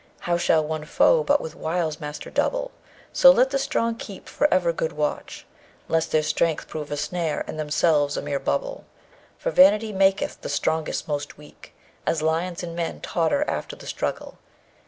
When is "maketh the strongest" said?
9.93-11.07